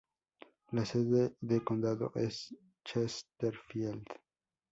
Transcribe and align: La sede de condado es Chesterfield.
La 0.71 0.83
sede 0.83 1.35
de 1.41 1.63
condado 1.63 2.11
es 2.15 2.57
Chesterfield. 2.83 4.07